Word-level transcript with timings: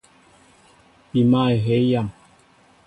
Pima 1.09 1.41
ehey 1.55 1.85
yam. 1.91 2.07